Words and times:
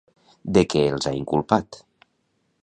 De 0.57 0.63
què 0.73 0.81
els 0.95 1.09
ha 1.11 1.13
inculpat? 1.19 1.79